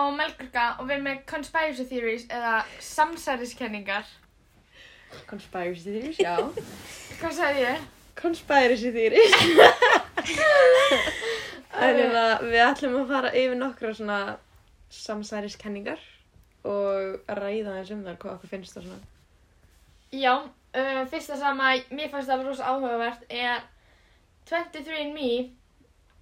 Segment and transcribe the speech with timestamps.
[0.00, 4.06] og Melgurka og við erum með conspiracy theories eða samsæriskenningar.
[5.28, 6.36] Conspiracy theories, já.
[7.20, 7.84] Hvað sagði ég?
[8.18, 9.36] Conspiracy theories.
[11.72, 14.18] Þannig að við ætlum að fara yfir nokkra svona
[14.92, 16.02] samsæriskenningar
[16.68, 19.08] og ræða eins um þar hvað okkur finnst það svona.
[20.12, 23.64] Já, uh, fyrsta sama, mér fannst það rosa áhugavert er
[24.50, 25.32] 23andMe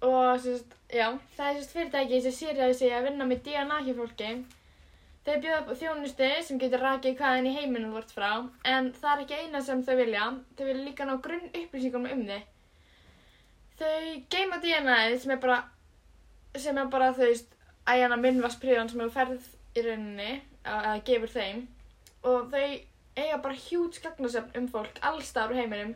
[0.07, 3.93] og sérst, já, það er sérst fyrirtæki sem sýrjaði sig að vinna með DNA hjá
[3.97, 4.31] fólki.
[5.25, 8.29] Þeir bjóða á þjónustu sem getur rakið hvaðan í heiminum þú ert frá,
[8.65, 12.23] en það er ekki eina sem þau vilja, þau vilja líka ná grunn upplýsingum um
[12.29, 12.47] þig.
[13.81, 15.59] Þau geima DNA-ið sem er bara,
[16.57, 17.53] sem er bara þau veist,
[17.85, 20.31] æjana minnvarspröðan sem hefur ferð í rauninni,
[20.65, 21.65] eða gefur þeim,
[22.25, 22.65] og þau
[23.21, 25.93] eiga bara hjút gagnasöfn um fólk allstar úr heiminum.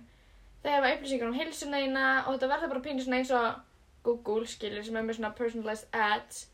[0.61, 3.63] Þau hefa upplýsingar um heilsuna þína og þetta verður bara pínu svona eins og
[4.05, 6.45] Google skilur sem er með svona personalized ads.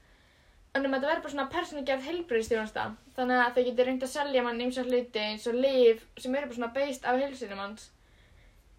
[0.76, 2.86] En um þetta verður bara svona persónugerð heilbreyðstjónasta.
[3.18, 6.48] Þannig að þau getur reynd að selja mann ymsa hluti eins og liv sem eru
[6.48, 7.90] bara svona based af heilsunum hans.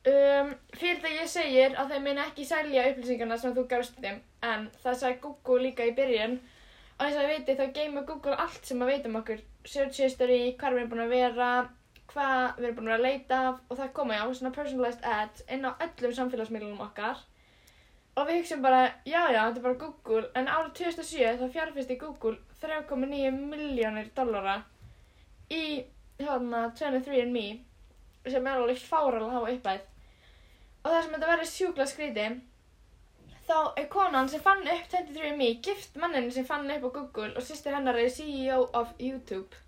[0.03, 4.17] Um, fyrirtæki segir að þau meina ekki selja upplýsingarna sem þú gafst þeim
[4.49, 6.41] en það sagði Google líka í byrjun
[6.97, 10.41] og eins og við veitum þá geymur Google allt sem að veitum okkur search history,
[10.59, 11.51] hvað við erum búin að vera
[12.11, 15.69] hvað við erum búin að að leita og það koma já, svona personalized ads inn
[15.69, 17.23] á öllum samfélagsmiðlunum okkar
[18.17, 20.25] og við hugsaum bara, já já, þetta er bara Google.
[20.37, 24.59] En árið 2007 þá fjárfyrsti Google 3,9 miljónir dollara
[25.53, 25.65] í
[26.21, 27.47] hérna 23andMe
[28.31, 29.89] sem er alveg fáralega há uppæð
[30.83, 32.27] og það sem þetta verður sjúkla skríti
[33.49, 37.47] þá er konan sem fann upp 23andMe gift manninu sem fann upp á Google og
[37.47, 39.59] sýstir hennar er CEO of YouTube.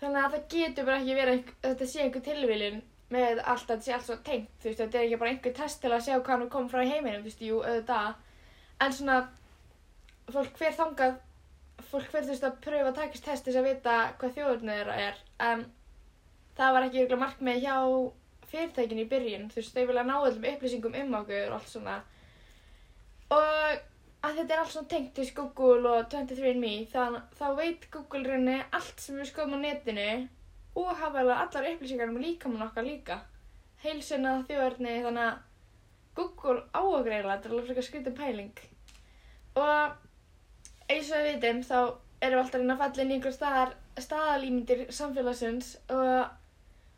[0.00, 2.80] Þannig að það getur bara ekki verið þetta sé einhver tilviljun
[3.10, 5.56] með allt að þetta sé allt svo tengt þú veist, þetta er ekki bara einhver
[5.56, 8.14] test til að sjá hvað hann kom frá heiminum, þú veist, jú, auðvitað.
[8.80, 9.18] En svona
[10.30, 11.18] fólk hver þangað
[11.90, 14.96] fólk hver þú veist að pröfa að takast test til að vita hvað þjóðurinn þeirra
[15.08, 15.20] er.
[15.50, 15.66] En
[16.58, 17.76] það var ekki ykkur markmið hjá
[18.50, 22.00] fyrirtækinu í byrjun þú veist, þau vilja ná öllum upplýsingum um okkur og allt svona.
[23.30, 23.86] Og
[24.26, 28.58] að þetta er allt svona tengt til Google og 23andMe þannig þá veit Google rauninni
[28.76, 30.10] allt sem við skoðum á netinu
[30.78, 33.20] og hafa allar upplýsingar um líkamann okkar líka.
[33.82, 35.38] Heilsuna, þjóðurni, þannig að
[36.18, 38.62] Google á okkur eiginlega, þetta er alveg frekar skrítið pæling.
[39.60, 41.78] Og eins og við vitum þá
[42.20, 46.10] erum við alltaf reyna að falla inn í einhver staðar staðalímyndir samfélagsins og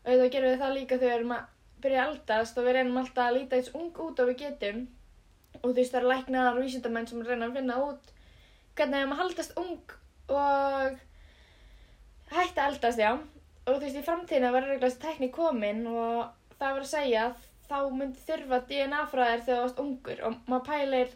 [0.06, 1.50] auðvitað gerum við það líka þegar við erum að
[1.82, 4.82] byrja eldast og við reynum alltaf að líta eins ung út og við getum.
[5.60, 8.12] Og þú veist það eru læknar og vísindamenn sem reyna að finna út
[8.72, 9.96] hvernig við erum að haldast ung
[10.32, 10.98] og
[12.32, 16.30] hætta að eldast, já og þú veist í framtíðina verður eitthvað þessi tekník komin og
[16.58, 20.22] það verður að segja að þá myndi þurfa DNA frá þér þegar þú varst ungur.
[20.26, 21.12] Og maður pælir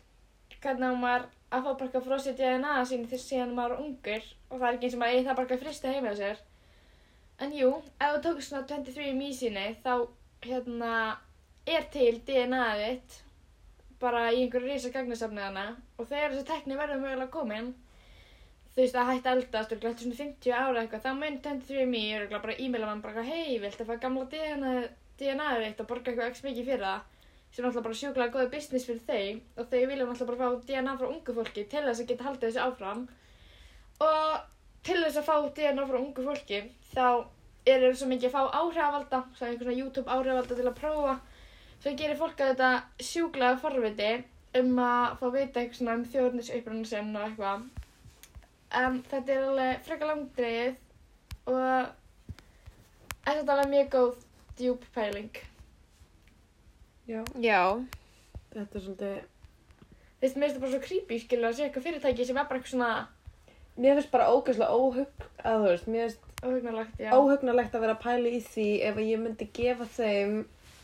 [0.62, 4.28] hvernig maður að fá bara frá sér DNA sín þess síðan maður er ungur.
[4.50, 6.42] Og það er ekki eins og maður eigi það bara fristi heima á sér.
[7.44, 7.70] En jú,
[8.00, 9.92] ef þú tókst svona 23 í síni þá
[10.46, 10.92] hérna
[11.66, 13.16] er til DNA-ið
[14.00, 17.72] bara í einhverju risa gagnasafniðana og þegar þessi tekni verður mögulega komin
[18.76, 22.00] þú veist að að eldast og glætti svona 50 ára eitthvað þá mun 23 mý
[22.18, 24.72] og bara e-maila mann bara hei, viltu að fá gamla DNA
[25.16, 27.06] DNA-ið þitt og borga eitthvað ekki mikið fyrir það?
[27.54, 30.66] Sem er alltaf bara sjúklega góði business fyrir þau og þau viljum alltaf bara fá
[30.68, 33.06] DNA frá ungu fólki til þess að geta haldið þessu áfram.
[34.04, 34.34] Og
[34.84, 36.60] til þess að fá DNA frá ungu fólki
[36.90, 37.06] þá
[37.72, 38.60] eru svo mikið að fá
[39.48, 41.16] einhver svona YouTube áhrifavalda til að prófa.
[41.80, 44.12] Svo gerir fólk að þetta sjúklega forviti
[44.60, 47.66] um að fá að vita eitthvað svona um þjóðurnis upprænum sinn og eitthvað
[48.76, 50.78] en þetta er alveg frekar langdreið
[51.50, 51.58] og
[53.26, 54.16] þetta er alveg mjög góð
[54.60, 55.42] djúb pæling
[57.06, 57.20] Já.
[57.38, 57.60] Já,
[58.50, 59.18] Þetta er svolítið,
[60.16, 62.48] Þú veist, mér finnst það bara svo creepy, skilur, að sé eitthvað fyrirtæki sem er
[62.48, 62.92] bara eitthvað svona
[63.76, 67.10] mér finnst bara ógeðslega óhug, að þú veist, mér finnst óhugnarlegt, já.
[67.12, 70.36] óhugnalegt að vera að pæla í því ef að ég myndi gefa þeim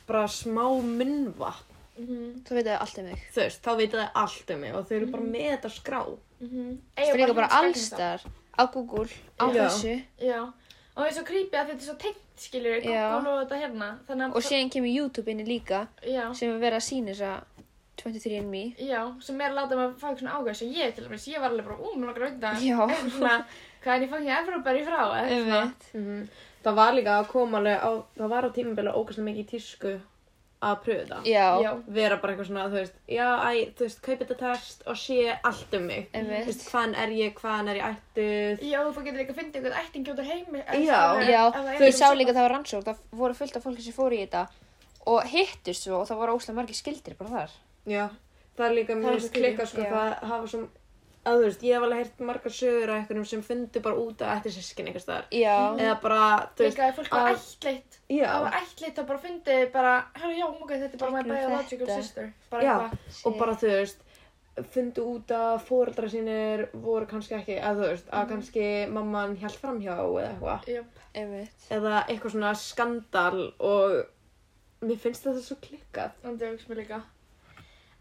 [0.09, 1.81] bara smá munnvatn.
[1.99, 3.19] Mhm, þú veit það allt um mig.
[3.35, 6.01] Þú veist, þá veit það allt um mig og þau eru bara með þetta skrá.
[6.41, 6.79] mhm.
[6.97, 8.21] Það er líka bara hins alls gagnast þar
[8.59, 9.09] á Google,
[9.41, 9.63] á Já.
[9.69, 13.05] þessu Já, og það er svo creepy að þetta er svo tengt, skilur, Já.
[13.13, 13.89] Google og þetta hérna.
[14.09, 17.23] Þannig að, og síðan kemur YouTube inni líka já, sem er verið að sína þess
[17.29, 17.41] að
[18.03, 18.63] 23andMe.
[18.79, 21.41] já, sem er að láta maður fá eitthvað svona ágæð sem ég til dæmis, ég
[21.41, 23.45] var alveg bara, ú, mér langar að svona,
[23.85, 25.75] hvað er ég fangið Evrópari frá, eða eitthvað svona.
[25.95, 26.29] Einmitt.
[26.63, 29.93] Það var líka að koma alveg á, það var á tímabili ógeðslega mikið í tísku
[30.63, 31.25] að pröfu það.
[31.27, 34.83] Já, Já, Vera bara eitthvað svona, þú veist, já, æ, þú veist, kaupi þetta test
[34.87, 36.09] og sé allt um mig.
[36.13, 36.47] Þú einmitt.
[36.47, 38.63] veist, hvaðan er ég, hvaðan er ég ættuð.
[38.71, 40.63] já, þú getur líka að finna eitthvað ættingi út af heimi.
[40.87, 41.01] Já.
[41.27, 43.57] Já, ef það er þú eitthvað sá svona- líka það var rannsók, það voru fullt
[43.57, 44.47] af fólki sem fóru í þetta
[45.07, 47.51] og hittust svo og það voru óslega margir skildir bara þar.
[47.87, 48.09] Já,
[48.57, 49.91] það er líka Það er mjög svo klikka, sko, Já.
[49.91, 50.69] það hafa svo
[51.23, 54.23] að þú veist, ég hef alveg heyrt margar sögur af einhverjum sem fundu bara út
[54.25, 55.27] að ætti sískin einhvers staðar.
[55.31, 56.23] Já, eða bara,
[56.57, 60.47] þú veist, ef fólk var já, Það var ættleitt og bara fundið bara Herra, já,
[60.57, 62.33] múka, þetta er bara my biological sister.
[62.51, 62.79] Bara
[63.25, 64.03] og bara þú veist
[64.73, 69.63] fundu út að fóreldra sínir voru kannski ekki, að þú veist, að kannski mamman hjælt
[69.63, 70.91] framhjá eða eitthvað.
[71.73, 73.97] Eða eitthvað svona skandal og
[74.83, 76.19] mér finnst þetta svo klikkað.
[76.25, 77.01] Það djóks mér líka.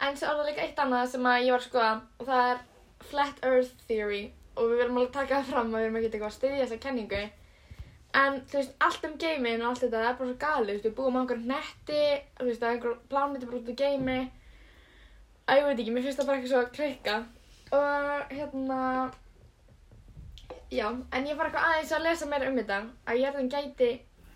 [0.01, 2.67] En svo er það líka eitt annað sem að ég var að
[3.01, 4.23] það Flat Earth Theory
[4.55, 6.63] og við verðum alveg að taka það fram að við erum ekki eitthvað að styðja
[6.65, 7.21] þessa kenningu.
[8.21, 10.73] En þú veist, allt um geiminn og allt þetta, það er bara svo galið, þú
[10.75, 12.01] veist, við búum á einhverjum netti,
[12.37, 14.17] þú veist, það er einhver plánuti bara út í geimi.
[15.47, 17.15] Æ, ég veit ekki, mér finnst það bara ekki svo klikka.
[17.71, 18.81] Og hérna,
[20.75, 23.91] já, en ég var eitthvað aðeins að lesa meira um þetta, að jörðin gæti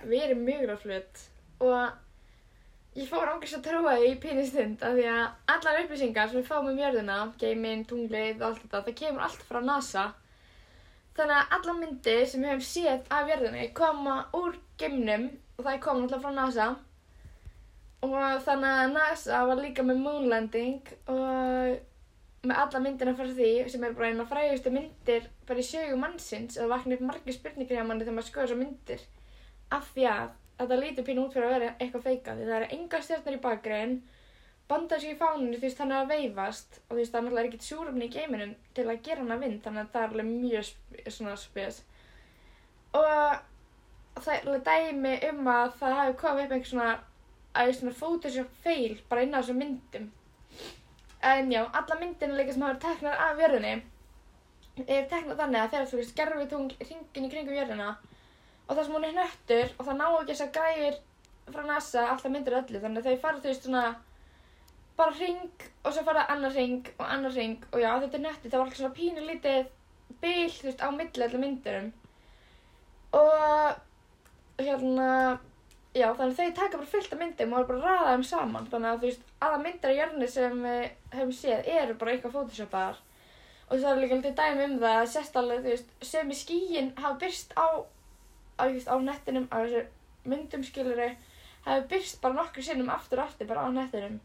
[0.06, 1.26] verið mjögraflut
[1.66, 2.05] og
[2.96, 5.24] ég fór ángast að trúa því í pínu stund af því að
[5.56, 9.48] allar upplýsingar sem við fáum um jörðina, geiminn, tunglið og allt þetta, það kemur allt
[9.50, 10.06] frá NASA.
[11.16, 15.28] Þannig að allar myndir sem við höfum séð af jörðinni koma úr geimnum
[15.58, 16.70] og það komin alltaf frá NASA.
[18.06, 18.16] Og
[18.46, 21.84] þannig að NASA var líka með moonlanding og
[22.46, 26.60] með alla myndina frá því sem er bara eina frægustu myndir bara í sögu mannsins
[26.62, 29.06] og vakna upp margir spurningar hjá manni þegar maður skoður þessar myndir
[29.74, 30.28] af því að
[30.60, 33.42] þetta lítur pínu út fyrir að vera eitthvað feika því það eru enga stjórnar í
[33.46, 33.96] bakgrein
[34.70, 38.14] bandarski í fáninu hann er að veifast og þú veist það er ekkert súröfni í
[38.14, 41.82] geiminum til að gera hann að vind þannig að það er alveg mjög svona spes.
[42.98, 43.12] Og
[44.24, 46.94] það er alveg dæmi um að það hefur komið upp einhver svona
[47.56, 50.10] að svona photoshop fail bara inn á þessum myndum.
[51.26, 53.76] En já, alla myndina líka sem hafa teknar af jörðinni
[54.86, 57.94] er teknað þannig að þegar þú veist gerfi tungl hringin í kringum jörðina
[58.66, 61.00] og það sem hún er hnöttur og það ná ekki þess að græðir
[61.54, 62.82] frá NASA alltaf myndir öllu.
[62.82, 63.86] Þannig að þau fara þú veist svona
[64.96, 67.58] bara hring og svo fara annar hring og annar hring.
[67.72, 69.74] Og já þetta er nötti það var alltaf svona pínu lítið
[70.22, 71.92] bil þú veist á milli allir myndurum.
[73.16, 75.10] Og hérna
[75.96, 78.70] já þannig að þau taka bara fullt af myndum og bara að raða þeim saman.
[78.72, 80.86] Þannig að þú veist aða myndir á jörni sem við
[81.16, 83.02] höfum séð eru bara eitthvað photoshopaðar.
[83.66, 86.36] Og það er líka litið dæmi um það að sérst alveg þú veist sem í
[86.38, 87.66] skíin hafa byrst á
[88.60, 89.84] á, þú veist, á nettinum á þessu
[90.26, 91.10] myndum skiluru
[91.66, 94.20] hafi byrst bara nokkur sinnum aftur og aftur bara á nettinum.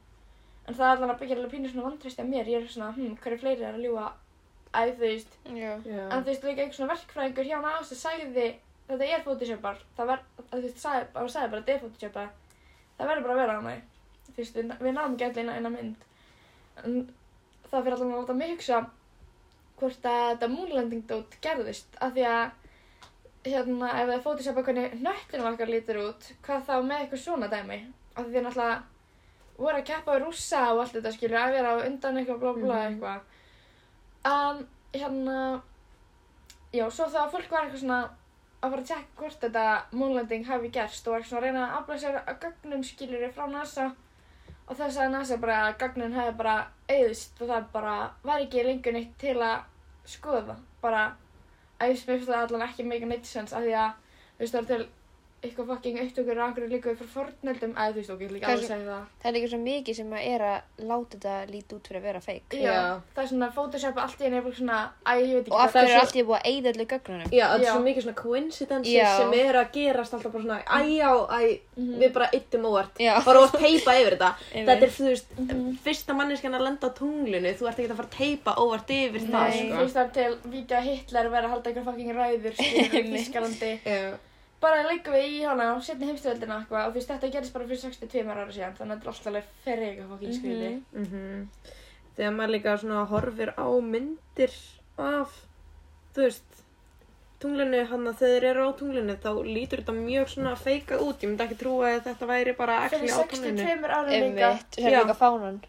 [0.69, 2.50] En það er allan að byggja alveg pínu svona vantreysti að mér.
[2.50, 4.11] Ég er svona, hm, hverju fleiri er að ljúa
[4.75, 5.73] æ, þú veist, Já.
[5.82, 6.03] Já.
[6.11, 8.49] en þú veist líka einhver svona verkfræðingur hjá hana ást að sagði
[8.91, 9.81] þetta er photoshopar.
[9.97, 12.31] Það var, að þú veist, sagði, bara sagði bara þetta er photoshopar.
[12.99, 13.75] Það verður bara að vera hana
[14.31, 16.06] þú veist, við, við náum ekki allir eina mynd.
[16.85, 16.97] En
[17.71, 18.81] það fyrir allan að láta mig hugsa
[19.81, 21.97] hvort að þetta moonlanding dót gerðist.
[22.00, 22.60] Af því að
[23.45, 27.79] hérna, ef það photoshopa hvernig nöttinum okkar lítur út hvað þá með eitthvað svona dæmi
[28.17, 28.83] af því þið náttúrulega
[29.61, 32.53] voru að keppa við rússa og allt þetta skilur að vera á undan eitthvað blá
[32.59, 32.87] blá Mhm.
[32.91, 33.21] eitthvað
[34.31, 35.63] en hérna
[36.73, 38.01] já, svo þá fólk var eitthvað svona
[38.63, 42.21] að fara að tjekka hvort þetta moonlanding hafi gerst og að reyna að afla sér
[42.27, 43.87] að gögnum skilur frá NASA
[44.69, 46.57] og þess að NASA bara að gögnin hefði bara
[46.91, 49.63] auðist og það bara var ekki lengur neitt til að
[50.05, 51.07] skoða bara
[51.81, 53.93] að ég spyrst það allan ekki mega neitt sens af því að
[54.37, 54.88] þú veist það er til
[55.41, 58.51] eitthvað fucking upptökur og einhverju líka fyrir fornöldum eða þú veist ok, ég vil ekki
[58.51, 60.59] alveg segja það Það er líka svo mikið sem að er að
[60.91, 62.47] láta þetta líti út fyrir að vera feik.
[62.53, 62.65] Já, Já.
[63.15, 65.61] það er svona Photoshop allt í henni er bara svona, æ, ég veit ekki Og
[65.64, 67.29] af það er er allt í búið að eyða öllu gögnunum.
[67.33, 67.73] Já, þetta er Já.
[67.73, 69.17] svo mikið svona coincidences Já.
[69.17, 71.33] sem eru að gerast alltaf bara svona æjá, æ,
[71.81, 71.97] Mhm.
[72.00, 73.14] við bara yttum óvart Já.
[73.25, 74.31] bara að teipa yfir þetta
[74.69, 75.76] þetta er, þú veist, Mhm.
[75.85, 79.21] fyrsta manneskjan að lenda á tunglinu þú ert ekki að fara að teipa óvart yfir
[79.25, 79.75] það, sko
[84.61, 87.64] í bara leikum við í hana á setni heimstöldina eitthvað og veist þetta gerist bara
[87.64, 91.05] fyrir 62 ára síðan þannig að þetta er alltaf ferri eitthvað fucking skriði Mhm.
[91.05, 91.47] Mhm.
[92.17, 94.52] þegar maður líka svona horfir á myndir
[94.99, 95.31] af
[96.14, 96.43] þú veist
[97.40, 101.23] tunglinu, hann að þegar þeir eru á tunglinu þá lítur þetta mjög svona feikað út
[101.25, 104.50] ég myndi ekki trúa að þetta væri bara fyrir actually á tunglinu 62 ára líka.
[104.75, 105.00] Sem Já.
[105.00, 105.61] líka fánan.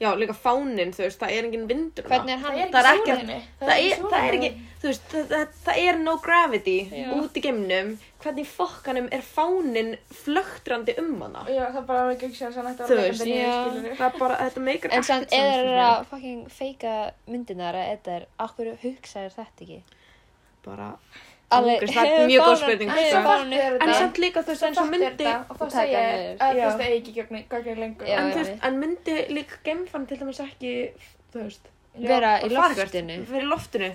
[0.00, 2.58] já, líka fánin, þú veist, það er engin vindur Hvernig er það hann?
[2.58, 5.48] er Það er ekki ekkert- súrefni það er, það er ekki, þú veist, það, það,
[5.64, 7.08] það er no gravity Já.
[7.20, 9.90] út í geimnum hvernig fokkanum er fánin
[10.22, 13.08] flöktrandi um hana já það er bara alveg ekki sem hann ætti Þú að vera
[13.08, 13.56] veist, leikandi já.
[13.64, 16.94] skilur það er bara, þetta meikar En samt eða það að fucking feika
[17.26, 19.80] myndinar að þetta er, akkur hugsaðir þetta ekki?
[20.64, 20.88] bara,
[21.50, 23.22] Alveg, Ángurist, það er hefur mjög góð spurning, hefur sko.
[23.28, 26.02] fánan En en samt líka þú veist, eins og myndi og þá Og taka segja
[26.04, 26.36] ég niður.
[26.40, 26.66] að þú Já.
[26.66, 30.06] veist það eigi ekki gögnin gögnin lengur Já, en, þú veist, en myndi líka geimfann
[30.06, 30.74] til dæmis ekki
[31.34, 33.16] þú veist, Vera í að fara loftinu.
[33.32, 33.90] fyrir loftinu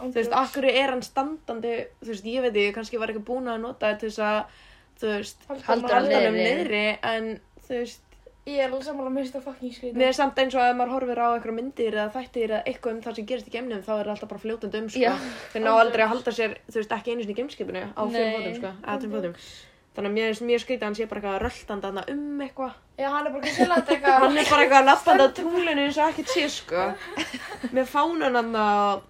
[0.00, 3.50] þú veist, akkur er hann standandi þú veist, ég veit ekki, kannski var ekki búin
[3.50, 4.60] að nota þetta til þess að
[5.00, 6.30] þú veist, honum hann niðri.
[6.38, 7.34] niðri en
[7.66, 8.06] þú veist,
[8.48, 9.96] Ég er alveg sammála með þetta fucking skrítið.
[10.00, 12.94] Mér er samt eins og að maður horfir á eitthvað myndir eða þættir eða eitthvað
[12.94, 15.10] um það sem gerist í gemnum þá er það alltaf bara fljótandi um, sko.
[15.52, 18.56] Þeir ná aldrei að halda sér, þú veist, ekki einu sinni í gemskipinu á fótum,
[18.56, 19.36] sko, eða tveim fótum.
[19.90, 22.74] Þannig að mér er mjög skrítið að hann sé bara eitthvað röltandi þarna um eitthvað.
[22.96, 24.18] Já, hann er bara ekki sérlega eitthvað.
[24.24, 26.84] Hann er bara eitthvað lappandi á tunglinu eins og ekkert sé, sko.
[27.76, 29.09] Með fánun hann þú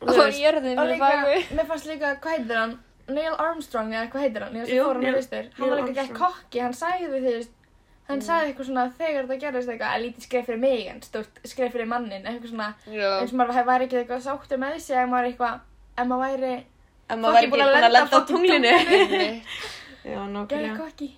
[0.00, 1.10] Og jörðin Og líka,
[1.56, 2.76] mér fannst líka, hvað heitir hann?
[3.10, 4.54] Neil Armstrong eða hvað heitir hann?
[4.56, 5.48] Ég veist, Jú, ég fór hann fyrstur.
[5.58, 6.20] Hann var líka Armstrong.
[6.20, 7.56] kokki, hann sagði því, þú veist,
[8.10, 11.40] hann sagði eitthvað svona þegar það gerðist eitthvað, að lítið skref fyrir mig en stórt
[11.52, 13.10] skref fyrir mannin, eitthvað svona, Já.
[13.20, 15.60] eins og maður væri ekki eitthvað sáttu með sig ef maður eitthvað,
[15.96, 16.54] ef maður væri
[17.10, 18.72] ef maður væri ekki búin að lenda á tunglinu.
[20.10, 20.76] Já, gerði nákvæmlega.
[20.80, 21.10] kokki.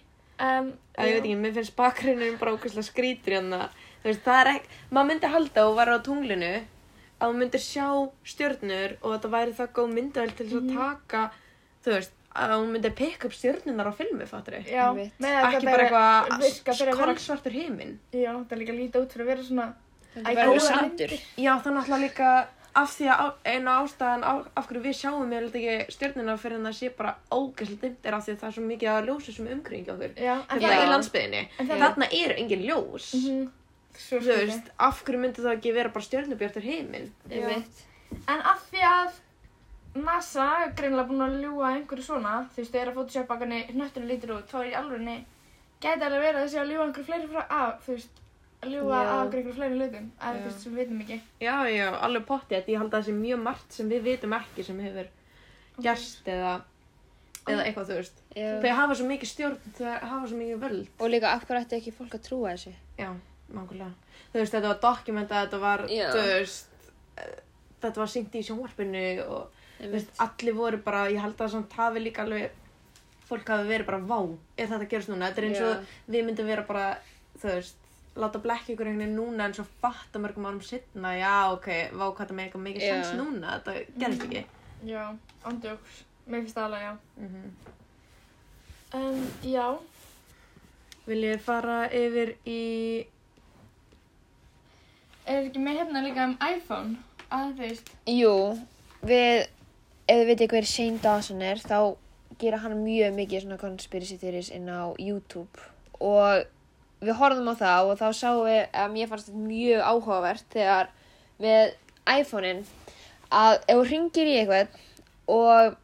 [0.43, 3.69] Um, ég veit ekki, mér finnst bakgrunnurinn bara ógæslega skrítur hérna,
[4.03, 6.53] þú veist, það er ekki, maður myndi halda og vera á tunglinu
[7.23, 7.87] að maður myndi sjá
[8.33, 11.23] stjörnur og þetta væri það góð myndavel til þess að taka,
[11.85, 14.73] þú veist, að hún myndi pikka upp stjörnunar á filmi, fattur þau?
[14.73, 14.87] Já,
[15.21, 17.99] með að Ekki bara virka eitthvað fyrir að vera, kolsvartur heiminn.
[18.13, 19.69] já, það er líka lítið út fyrir að vera svona,
[20.13, 20.89] Það verður góðar sandur.
[20.89, 21.13] myndir.
[21.41, 22.33] Já, það er náttúrulega líka
[22.75, 26.37] af því að á- eina ástæðan á, af hverju við sjáum ég held ekki stjörnuna
[26.41, 28.89] fyrir en það sé bara ógæslega dimmt er af því að það er svo mikið
[28.93, 30.15] að ljósa sem umkring okkur.
[30.17, 31.43] já, en Hérna það í landsbyðinni.
[31.69, 33.09] Þarna eru engin ljós.
[33.15, 33.51] Mhm.
[33.99, 34.47] Svo Þú skrítið.
[34.47, 37.11] veist, af hverju myndi það ekki vera bara stjörnubjartur heiminn?
[37.31, 37.83] Einmitt.
[38.29, 39.21] En af því að
[40.07, 44.09] NASA er greinilega búin að ljúga einhverju svona, þú veist, þegar að Photoshop hvernig hnötturinn
[44.09, 45.17] lítur út, þá er í alvegni,
[45.85, 48.21] gæti alveg verið að þessi að ljúga einhverju fleiri frá af, þú veist,
[48.63, 49.11] að ljúga Já.
[49.13, 50.41] af einhverju fleiri hlutum, að Já.
[50.41, 51.19] þú veist, sem við vitum ekki.
[51.45, 52.69] Já, já, alveg pottið.
[52.73, 55.09] Ég held að það sé mjög margt sem við vitum ekki sem hefur
[55.83, 56.55] gerst eða,
[57.49, 58.23] eða eitthvað, þú veist.
[58.37, 58.49] Já.
[58.63, 60.89] Þau hafa svo mikið stjórn, þau hafa svo mikið völd.
[61.01, 62.73] Og líka, af hverju ætti ekki fólk að trúa þessu?
[63.01, 63.11] Já,
[63.51, 63.91] nákvæmlega.
[64.33, 66.07] Þú veist, þetta var dokumentað, þetta var, Já.
[66.15, 66.67] þú veist,
[67.19, 67.37] eh,
[67.83, 71.73] þetta var syngt í sjónvarpinu og, þú veist, allir voru bara, ég held að samt
[71.73, 72.51] hafi líka alveg,
[73.29, 74.19] fólk hafi verið bara, vá,
[74.57, 75.29] ef þetta gerist núna.
[75.31, 75.87] Þetta er eins og Já.
[76.15, 76.87] við myndum vera bara,
[77.39, 77.77] þú veist,
[78.17, 82.07] láta blekki ykkur einhvern veginn núna en svo fatta mörgum árum setna, já, ok, vá,
[82.13, 84.47] hvað það með eitthvað mikið sens núna, þetta gerist ekki.
[84.85, 85.05] Já,
[85.49, 86.97] andjóks, mér finnst það alveg, já.
[87.17, 87.53] Mm
[88.93, 89.79] Um, já,
[91.07, 93.07] Vil ég fara yfir í,
[95.27, 96.97] er ekki með hérna líka um iPhone,
[97.31, 98.37] að þú veist, Jú,
[99.07, 99.45] við,
[100.07, 101.79] ef þið veitir hver Shane Dawson er, þá
[102.41, 105.69] gera hann mjög mikið svona conspiracy theories inn á YouTube.
[106.03, 106.47] Og
[107.03, 110.91] við horfðum á það og þá sáum við að mér fannst þetta mjög áhugavert þegar
[111.43, 111.73] með
[112.13, 112.65] iPhone-in
[113.33, 114.77] að ef þú ringir í eitthvað
[115.33, 115.79] og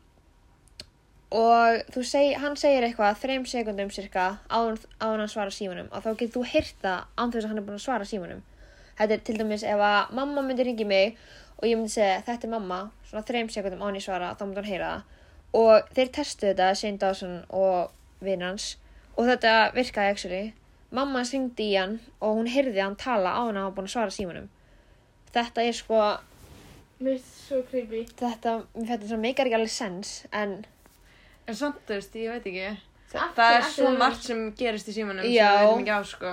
[1.29, 6.39] og seg, hann segir eitthvað þreim sekundum cirka en hann svara símanum og þá getur
[6.39, 8.41] þú heyrt það án þess að hann er búin að svara símanum
[8.99, 11.17] þetta er til dæmis ef að mamma myndi ringi mig
[11.57, 14.63] og ég myndi segja þetta er mamma svona þreim sekundum án ég svara þá myndi
[14.63, 18.71] hann heyra það og þeir testu þetta Shane Dawson og vinn hans
[19.17, 20.45] og þetta virkaði actually
[20.95, 23.95] mamma syngdi í hann og hún heyrði hann tala á hann að hann búin að
[23.97, 24.49] svara símanum
[25.35, 26.01] þetta er sko
[26.99, 28.03] mér finnst svo creepy.
[28.19, 30.61] þetta, mér fætti það meikar ekki alveg sens en
[31.49, 32.88] en samt, þú veist, ég veit ekki.
[33.09, 35.47] Af Það hverju er ætti svo það margt sem gerist í símanum sem Já.
[35.49, 36.33] við veitum ekki á, sko.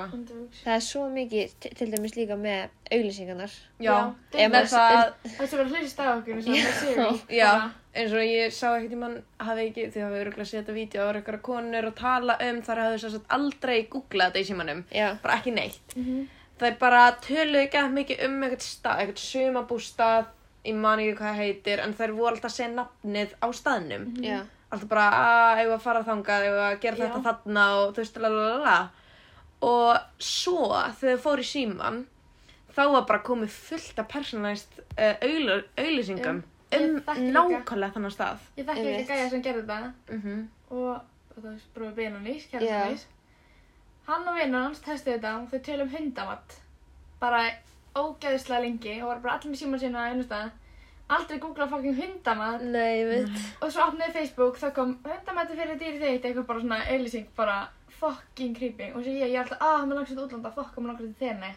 [0.66, 3.96] það er svo mikið til, dæmis líka með auglýsingarnar Já,
[4.34, 4.42] það,
[4.76, 7.20] Það er svo verið að hlýst á okkur, eins og það séu.
[7.40, 7.52] já,
[7.96, 11.00] eins og ég sá ekkert í mann, hafi ekki, því hafi öruglega séð þetta vídeo,
[11.00, 14.50] það voru eitthvað konur að tala um, þar hafði þess að aldrei googlað þetta í
[14.52, 15.96] símanum, já, bara ekki neitt.
[15.96, 16.26] Mhm.
[16.60, 20.28] Það er bara töluðu ekki að mikið um eitthvað stað, eitthvað sumabústað,
[20.66, 24.06] ég man ekki hvað það heitir, en þær voru alltaf að segja nafnið á staðnum.
[24.24, 24.38] já,
[24.76, 28.20] alltaf bara að eigum að fara þangað, eigum að gera þetta þarna og þú veist,
[28.26, 28.76] lalala
[29.66, 30.60] og svo
[31.00, 32.04] þegar þau fóru í síman
[32.76, 35.16] þá var bara komið fullt af personalized uh,
[35.80, 36.44] auðlýsingum
[36.76, 37.14] Ég um líka.
[37.32, 41.02] nákvæmlega þannig stað Ég þekki ekki gæja sem gerði þetta mm og
[41.36, 43.06] það er bróðið Benonís, kærastannís.
[44.08, 46.56] Hann og hans testið þetta og þau tölum hundamatt.
[47.22, 47.42] Bara
[47.96, 50.52] ógeðslega lengi og var bara allir með síma sína að einu stað.
[51.08, 52.62] Aldrei googla fucking hundamatt.
[52.66, 53.42] nei, ég veit.
[53.62, 57.58] Og svo opnaði Facebook, þá kom hundamatti fyrir dýri þitt, eitthvað bara svona auðlýsing, bara
[58.00, 58.88] fucking creepy.
[58.96, 61.52] Og svo ég, ég alltaf, að, mér langt til útlanda, fuck, mér langt til þenni.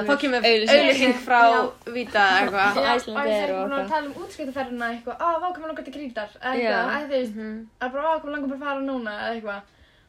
[0.00, 1.42] og þá kemur, auðlýsing frá
[2.24, 2.80] eða eitthvað.
[3.20, 5.94] Og ég er og búin að tala um útskiptaferðina eitthvað, að, vá, mér langt til
[5.98, 7.38] grítar, eitthvað, eða þú veist,
[7.84, 9.62] að bara, að, mér langt bara að fara núna, eða eitthvað.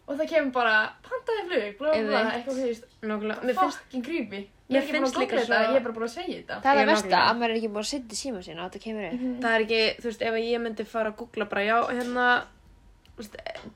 [0.06, 3.80] Og það kemur bara, pantaði flug, blá, blá, blá, eitthvað, þú veist, Nákvæmlega, mér finnst
[3.80, 4.42] fucking creepy.
[4.66, 6.56] Ég Mér er ekki búin að googla þetta, ég er bara búin að segja þetta.
[6.62, 8.84] það er það versta að maður er ekki búin að setja síma sína og þetta
[8.86, 9.24] kemur upp.
[9.46, 12.28] Það er ekki, þú veist, ef ég myndi fara að googla bara, já, hérna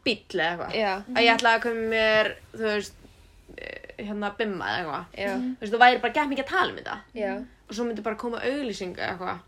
[0.04, 0.76] bíll eða eitthvað.
[1.16, 2.94] Að ég ætlaði að koma mér, þú veist
[3.58, 5.06] eh, hérna bimma eða eitthvað.
[5.24, 6.98] Já, þú veist, þú væri bara gett mikið að tala um þetta.
[7.70, 9.40] Og svo myndi bara koma auglýsingu eða eitthvað.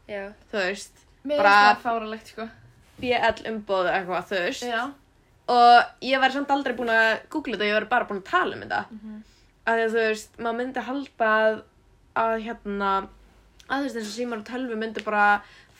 [0.51, 1.05] Þú veist,
[1.37, 1.75] Bara-
[2.31, 2.47] sko.
[3.01, 4.63] BL umbóð eða eitthvað, þú veist.
[5.51, 8.55] Og ég væri samt aldrei búin að googla þetta, ég væri bara búin að tala
[8.57, 8.83] um þetta.
[9.61, 11.57] Að því að þú veist, maður myndi halda að,
[12.25, 15.25] að hérna að þú veist eins og símar og tölvu myndi bara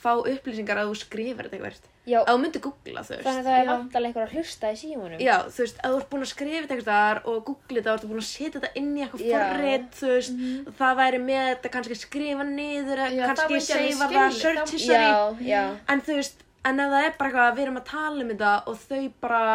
[0.02, 3.22] fá upplýsingar að þú skrifar þetta eitthvað Já, að þú myndi googla þú veist.
[3.28, 5.20] Þannig að það er vantalega einhver að hlusta í símanum.
[5.22, 7.92] Já, þú veist, að þú ert búin að skrifa þetta eitthvað þar og googla þetta
[7.92, 10.40] og þú ert búin að setja þetta inn í eitthvað forrið, þú veist,
[10.80, 15.06] það væri með þetta kannski skrifa niður, Já, það kannski seifa það, skilja- search history,
[15.06, 15.62] Já, já.
[15.94, 18.28] en þú veist, en ef það er bara eitthvað að við erum að tala um
[18.32, 19.46] þetta og þau bara,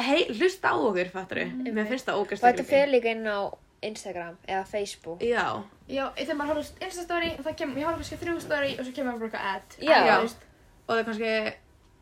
[0.00, 3.26] hei, hlusta á okkur, fattur við, mér finnst það Og ógæst þetta fer líka inn
[3.28, 3.40] á
[3.80, 5.22] Instagram eða Facebook.
[5.24, 5.46] Já,
[5.90, 9.16] Já, þegar maður horfður Insta-story, það kemur, ég horfður kannski þrjú story og svo kemur
[9.18, 10.40] bara eitthvað ad.
[10.86, 11.30] Og það er kannski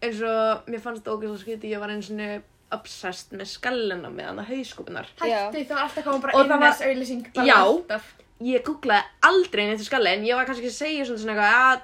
[0.09, 4.11] eins og mér fannst þetta ógæst að skyti, ég var eins og obsessed með skallina
[4.13, 5.07] með hann að hauskúpunar.
[5.23, 5.39] Já.
[5.47, 7.23] Hætti, það var alltaf koma bara Og inn það var- þess auðlýsing.
[7.39, 7.57] bara Já.
[7.63, 8.11] alltaf.
[8.39, 11.55] ég googlaði aldrei neitt um skalli en ég var kannski að segja svolítið svona eitthvað
[11.71, 11.81] að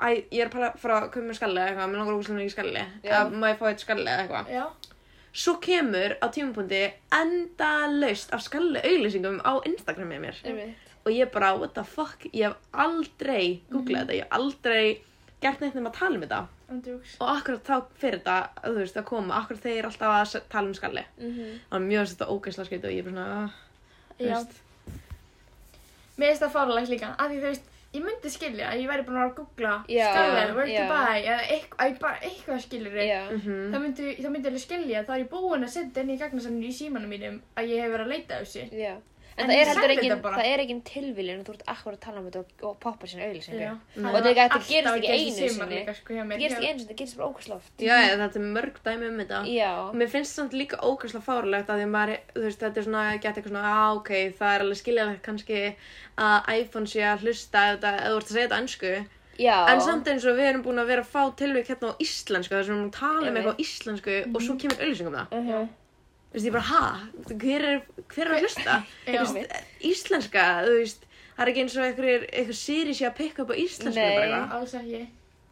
[0.00, 2.54] æ, ég er bara fara að koma með skalli eða eitthvað, mér langar ógæslega mikið
[2.56, 2.84] skalli
[3.18, 4.50] að má ég fá eitt skalli eða eitthvað?
[4.54, 4.64] Já.
[5.34, 6.82] svo kemur á tímapunkti
[7.18, 10.36] enda laust af skalli auglýsingum á Instagramið mér.
[10.44, 10.90] Einmitt.
[11.04, 15.02] og ég bara, what the fuck, ég hef aldrei googlað þetta, ég hef aldrei
[15.42, 16.42] gert neitt nema að tala um þetta.
[16.74, 17.16] Andjúks.
[17.20, 20.66] og akkurat þá fyrir þetta, þú veist, að koma akkurat þeir eru alltaf að tala
[20.70, 21.04] um skalli.
[21.18, 21.50] Mhm.
[21.68, 23.50] það var mjög þetta ógæslega skeiti og ég er bara svona, ah,
[24.18, 24.60] þú veist.
[26.16, 29.06] Mér finnst það fáralegt líka, af því þú veist, ég myndi skilja að ég væri
[29.06, 30.86] búin að að googla Já, skallir, where to já.
[30.90, 33.20] buy, eða eitthvað, bara eitthvað skilur Já.
[33.30, 33.58] mhm.
[33.72, 36.70] Það myndi, það myndi alveg skilja, þá er ég búin að setja inn í gagnasanninu
[36.70, 38.64] í símanum mínum að ég hef verið að leita af þessu.
[38.84, 38.94] Já.
[39.36, 41.92] En, En það ég er engin, þetta það er engin tilviljun og þú ert akkur
[41.96, 43.24] að tala um þetta og, og poppar sína.
[43.34, 44.04] Mm.
[44.06, 45.80] Og þetta- þetta gerist ekki einu sinni.
[45.98, 46.38] sko, mér.
[46.38, 47.72] gerist ekki eins og þetta gerist bara ókvæmst loft.
[47.82, 49.40] Já, já, þetta er mörg dæmi um þetta.
[49.50, 49.72] Já.
[49.90, 52.86] Og mér finnst samt líka ógæslega fárlegt að því að maður, þú veist, þetta er
[52.86, 55.58] svona, gett eitthvað svona, á, ok, það er alveg skiljanlegt kannski
[56.16, 58.94] að iPhone sé að hlusta ef þetta, ef þú ert að segja þetta ennsku.
[59.34, 59.56] Já.
[59.66, 62.54] En samt eins og við erum búin að vera að fá tilvík hérna á íslensku,
[62.54, 65.18] þess að við erum að tala um eitthvað á íslensku og svo kemur auðlýsing um
[65.18, 65.26] það.
[65.34, 65.83] Uh Þú
[66.34, 66.84] veist, ég bara, ha?
[67.30, 68.78] Hver er, hver er að hlusta?
[69.14, 69.20] Já.
[69.22, 69.58] Veist,
[69.90, 73.54] íslenska, þú veist, það er ekki eins og einhverjir, einhver sýri sé að pikka upp
[73.54, 74.16] á íslensku Nei.
[74.16, 74.56] bara eitthvað.
[74.58, 75.04] Alls ekki.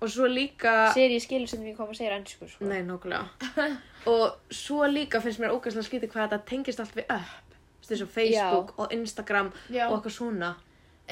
[0.03, 0.73] Og svo líka...
[0.97, 2.67] Seri skilur sem við komum að segja ennsku, sko.
[2.67, 3.69] Nei, nokkulega.
[4.11, 7.55] og svo líka finnst mér ógæslega skítið hvað þetta tengist allt við upp.
[7.83, 9.85] Þú veist, eins og Facebook og Instagram Já.
[9.87, 10.51] og eitthvað svona.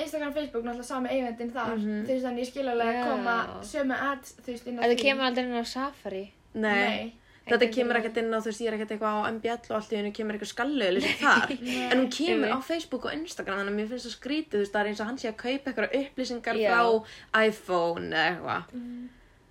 [0.01, 1.77] Instagram, Facebook, náttúrulega sami eigandinn þar.
[1.77, 2.03] Mhm.
[2.09, 2.99] Þú veist, þannig ég skil alveg Já.
[2.99, 3.37] að koma
[3.71, 4.99] sömu ads, þú veist, inn á því.
[5.05, 6.25] kemur aldrei inn á Safari.
[6.55, 6.75] Nei.
[6.75, 7.13] Nei.
[7.49, 9.95] Þetta kemur ekkert inn á, þú veist, ég er ekkert eitthvað á MBL og allt
[9.95, 11.55] í hennu kemur eitthvað skalluðlis þar.
[11.91, 14.75] en hún kemur á Facebook og Instagram, þannig að mér finnst það skrítið, þú veist,
[14.75, 16.71] það er eins og hann sé að kaupa eitthvað upplýsingar Já.
[16.71, 18.75] frá iPhone eða eitthvað.
[18.79, 19.05] Mm.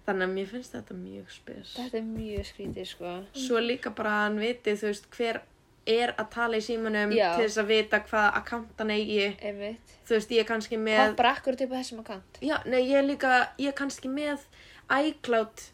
[0.10, 1.76] Þannig að mér finnst þetta mjög spes.
[1.76, 3.16] Þetta er mjög skrítið, sko.
[3.46, 5.42] Svo líka bara að hann viti, þú veist, hver
[5.90, 7.32] er að tala í símanum Já.
[7.36, 9.30] til þess að vita hvað akkant hann eigi.
[9.42, 9.96] Einmitt.
[10.08, 11.02] Þú veist, ég er kannski með...
[11.14, 12.42] Poppar akkur upp á þessum akkant.
[12.46, 14.46] Já, nei, ég líka, ég er kannski með
[14.90, 15.66] iCloud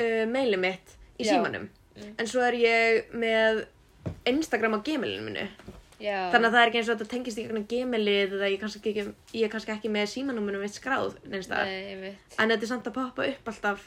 [0.00, 1.32] uh, mailið mitt í Já.
[1.36, 1.68] símanum.
[1.96, 2.14] Mm.
[2.18, 3.64] En svo er ég með
[4.26, 5.46] Instagram á gmailinu minu.
[6.00, 6.30] Já.
[6.32, 8.60] Þannig að það er ekki eins og þetta tengist í einhvern gmailið eða ég, er
[8.62, 9.02] kannski ekki,
[9.36, 11.68] ég er kannski ekki með símanúmunum mitt skráð neins staðar.
[11.68, 12.36] Nei, einmitt.
[12.40, 13.82] En þetta er samt að poppa upp alltaf.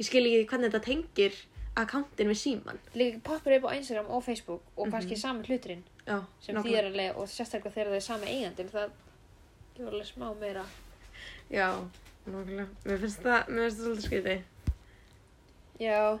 [0.00, 1.36] Ég skil ekki hvernig þetta tengir
[1.76, 2.78] akkantin við síman.
[2.96, 5.20] Líka poppar upp á Instagram og Facebook og kannski Mhm.
[5.20, 6.64] sami hluturinn Já, sem nákvæmlega.
[6.64, 8.90] þýðir alveg og sérstaklega þegar það er sami eigandinn það
[9.76, 10.64] gefur alveg smá meira.
[11.50, 11.68] Já,
[12.26, 12.68] nákvæmlega.
[12.86, 14.42] Mér finnst það, mér finnst það svolítið skriði.
[15.80, 16.18] Já.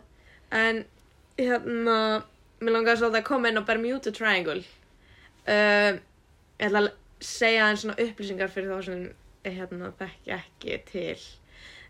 [0.54, 0.84] En
[1.38, 1.98] hérna,
[2.62, 4.62] mér langaði svolítið að koma inn á Bermuda Triangle.
[5.44, 6.00] Uh,
[6.60, 6.92] ég ætla að
[7.24, 9.08] segja einn svona upplýsingar fyrir þá sem
[9.44, 11.16] hérna þekki ekki til.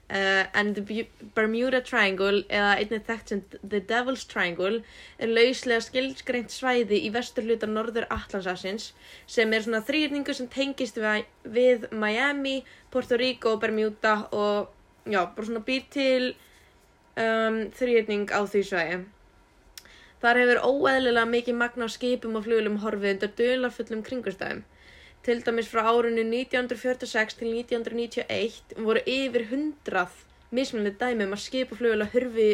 [0.04, 4.82] Uh, en the Bermuda Triangle, eða einnig þekkt sem The Devil's Triangle,
[5.16, 8.90] er lauslega skilskreint svæði í vestur hluta norður Atlantsafsins
[9.26, 12.58] sem er svona þrýrningu sem tengist við, við Miami,
[12.92, 14.68] Puerto Rico Bermuda og
[15.08, 16.34] já, bara svona býr til
[17.20, 19.00] um, þrýrning á því svæði.
[20.24, 24.62] Þar hefur óeðlilega mikið magna á skipum og flugulum horfið undir dularfullum kringustæðum.
[25.24, 30.16] Til dæmis frá árunni 1946 til 1991 voru yfir hundrað
[30.54, 32.48] mismunandi dæmi um að skip og flugula hurfi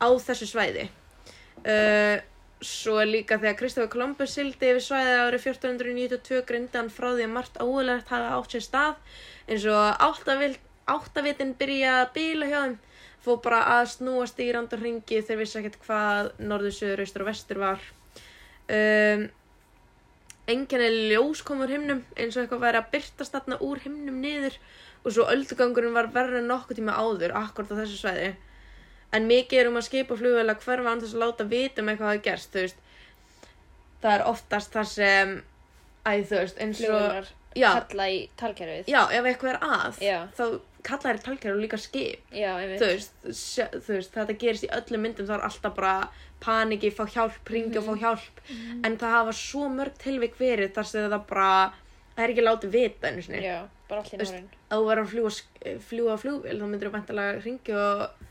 [0.00, 0.86] á þessu svæði.
[1.64, 2.20] Uh,
[2.64, 7.34] svo líka þegar Kristofur Columbus sildi yfir svæðið árið 1492 greindi hann frá því að
[7.36, 10.56] margt óeðlegt hafa átt sér stað eins og
[10.94, 12.76] áttavitin byrja að bíla hjá þeim
[13.24, 17.30] fór bara að snúa stýrand og hringi þeir vissi ekkert hvað norður, söður, austur og
[17.30, 17.88] vestur var.
[18.68, 19.26] Um,
[20.50, 24.58] enginni ljós kom úr himnum eins og eitthvað væri að byrtast þarna úr himnum niður.
[25.04, 28.30] Og svo öldugangurinn var verður nokkuð tíma áður akkord á þessu svæði.
[29.14, 31.90] En mikið er um að skipa flugvel að hverfa án þess að láta vita um
[31.92, 32.80] eitthvað að gerst
[34.04, 35.34] það er oftast þar sem
[36.04, 37.70] æ þú veist eins og Já.
[37.80, 38.88] kalla í talkerfið.
[38.90, 40.18] Já, ef eitthvað er að, Já.
[40.36, 40.44] þá
[40.84, 42.20] kallar þér talkæri og líka skip.
[42.34, 42.50] Já.
[42.60, 45.94] Þú veist, þú veist, þetta gerist í öllum myndum, þá er alltaf bara
[46.44, 48.42] paniki, fá hjálp, ringi og fá hjálp.
[48.84, 51.50] En það hafa svo mörg tilvik verið þar sem það bara,
[52.16, 53.40] það er ekki látið vita einu sinni.
[53.46, 54.50] Já, bara allir nárin.
[54.68, 58.28] Ef þú verður að fljúa, fljúa flugvél, þá myndir þú bæntalega ringi og,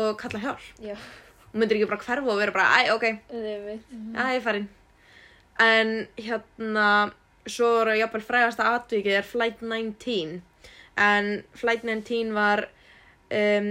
[0.00, 0.70] og kalla hjálp.
[0.80, 0.96] Já,
[1.50, 3.04] Þú myndir ekki bara hverfa og vera bara, æ, ok.
[3.34, 4.68] Já, ég er farin.
[5.60, 6.84] En hérna,
[7.48, 10.40] svo voru jafnvel frægasta atvikið er Flight 19.
[11.00, 12.66] En Flight 19 var
[13.32, 13.70] um,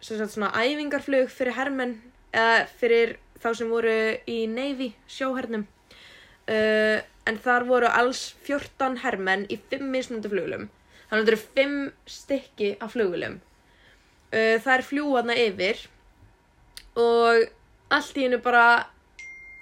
[0.00, 1.98] svona æfingarflug fyrir hermenn,
[2.32, 3.96] eða fyrir þá sem voru
[4.30, 5.66] í Navy, sjóhernum.
[6.44, 10.68] Uh, en þar voru alls 14 hermenn í 5 mismunandi flugulum.
[11.08, 13.38] Þannig að þetta eru 5 stykki af flugulum.
[14.32, 15.84] Uh, það er fljúaðna yfir
[17.00, 17.46] og
[17.94, 18.66] allt í hennu bara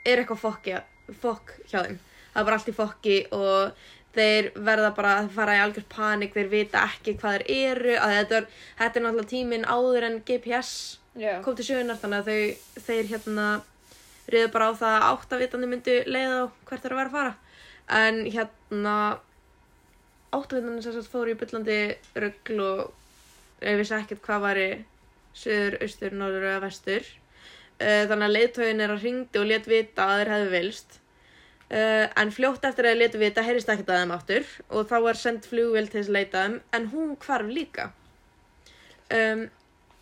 [0.07, 0.81] er eitthvað fokki,
[1.23, 2.01] fokk hjá þeim.
[2.33, 6.35] Það er bara allt í fokki og þeir verða bara að fara í algjör panik,
[6.37, 8.49] þeir vita ekki hvað þeir eru, að þetta er,
[8.81, 10.73] þetta er náttúrulega tíminn áður en GPS
[11.17, 11.35] Já.
[11.45, 13.47] kom til sjöunar, þannig að þau, þeir hérna
[14.33, 17.35] riðu bara á það að áttavitandi myndu leiða á hvert þeir að vera að fara.
[18.03, 18.97] En hérna
[20.33, 21.81] áttavitandi sem sagt fóru í byllandi
[22.25, 24.71] röggl og ég vissi ekkert hvað væri
[25.37, 27.13] söður, austur, norður eða vestur.
[27.83, 30.99] Uh, þannig að leiðtógin er að ringdi og let vita að þeir hefðu vilst.
[31.73, 34.97] Uh, en fljótt eftir að þeir letu vita heyrist ekkert að þeim áttur og þá
[35.07, 37.87] var sendt flugvél til þess að leita þeim en hún hvarf líka.
[39.09, 39.47] Um,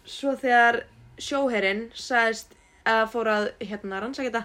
[0.03, 0.81] svo þegar
[1.23, 2.57] sjóherinn sagðist
[2.91, 4.43] að fór að hérna rannsaka þetta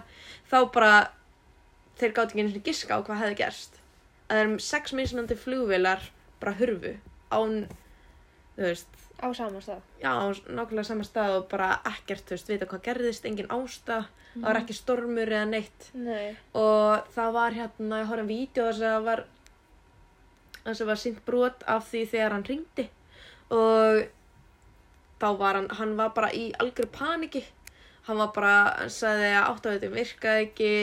[0.52, 0.92] þá bara
[1.98, 3.80] þeir gátt ekki einu sinni giska á hvað hefði gerst.
[4.30, 6.06] Að þeir um sex mismunandi flugvélar
[6.38, 6.94] bara hurfu
[7.34, 7.58] án,
[8.54, 9.80] þú veist, Á sama stað.
[10.02, 14.10] já, á nákvæmlega sama stað og bara ekkert, þú veist, vita hvað gerðist, engin ástað,
[14.34, 15.88] það var ekki stormur eða neitt.
[15.94, 16.36] Nei.
[16.52, 19.24] og það var hérna, ég horfði að vídeo þess að það var
[20.66, 22.88] þess að var sínt brot af því þegar hann ringdi
[23.54, 24.00] og
[25.20, 27.44] þá var hann, hann var bara í algjör paniki.
[28.06, 30.74] Hann var bara, hann sagði að áttavitum virkaði ekki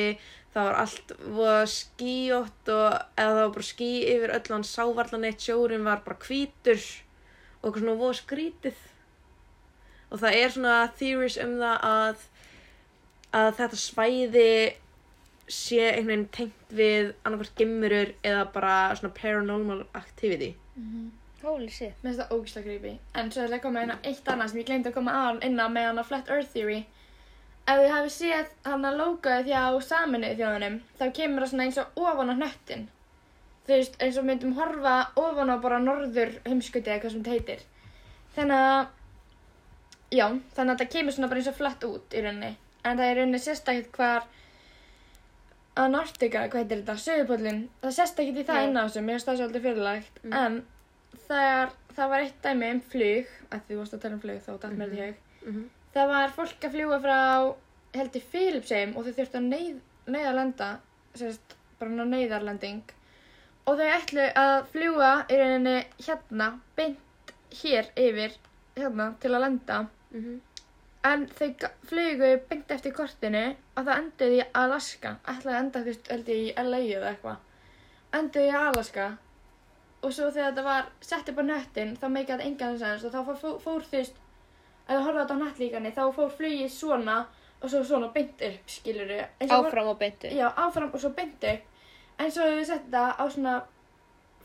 [0.54, 4.84] það var allt voða skíótt og eða það var bara skí yfir öll hann sá
[4.94, 6.84] varla neitt, sjórin var bara hvítur
[7.64, 8.84] og eitthvað svona voða skrítið
[10.12, 12.24] og það er svona theories um það að
[13.34, 14.50] að þetta svæði
[15.50, 20.54] sé einhvern veginn tengt við annarkvært gimmurur eða bara svona paranormal activity.
[21.44, 21.98] Holy shit.
[22.04, 22.92] Mér finnst það ógislega creepy.
[23.20, 25.16] En svo ætla ég að koma inn á eitt annað sem ég glemdi að koma
[25.20, 26.86] að inn á með hana Flat Earth Theory.
[27.64, 32.00] Ef þið hafi séð hana logoið hjá saminuð þjóðunum, þá kemur það svona eins og
[32.06, 32.88] ofan á hnöttin.
[33.64, 37.36] Þú veist, eins og myndum horfa ofan á bara norður heimskuti eða hvað sem þetta
[37.38, 37.62] heitir.
[38.36, 38.88] Þannig að,
[40.12, 42.56] já, þannig að þetta kemur svona bara eins og flatt út í rauninni.
[42.84, 44.28] En það er rauninni sérstaklega hvar
[45.74, 48.66] Antarktika, hvað heitir þetta, Suðupóllin, það ekki í það Nei.
[48.68, 50.34] inn á þessu, mér finnst það svolítið fyrirlegt, Mm.
[50.34, 50.66] en
[51.28, 54.44] þegar það var eitt dæmi um flug, að því þú varst að tala um flug
[54.46, 55.16] þá datt mér þetta í hug,
[55.48, 55.66] Mm -hmm.
[55.96, 57.56] það var fólk að fljúga frá,
[57.96, 60.70] held ég Filipsheim og þau þurftu að neyð, neyðarlenda,
[61.16, 62.84] sérst, bara ná neyðarlending
[63.66, 68.40] og þau ætlu að fljúga í rauninni hérna, beint hér yfir,
[68.78, 70.42] hérna, til að lenda Mm
[71.04, 71.50] En þau
[71.84, 75.18] flugu beint eftir kortinu og það endaði í Alaska.
[75.28, 77.42] Ætlaði að enda, þú veist, held ég í LA eða eitthvað.
[78.20, 79.08] Endaði í Alaska.
[80.04, 83.12] Og svo þegar þetta var sett upp á nöttin, þá meikaði þetta engan sens og
[83.12, 84.24] þá fór, fór, þú veist,
[84.88, 87.20] ef þú horfði á þetta á nöttlíkani, þá fór flugið svona
[87.60, 89.20] og svo svona beint upp, skiluru.
[89.44, 90.32] Áfram og beintu.
[90.32, 91.68] Já, áfram og svo beint upp.
[92.20, 93.54] En svo hefur við sett þetta á svona